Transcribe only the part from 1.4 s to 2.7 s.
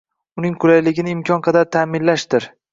qadar ta’minlashdir.